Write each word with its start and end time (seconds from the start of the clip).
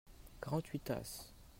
quarante 0.41 0.69
huit 0.73 0.79
tasses. 0.83 1.31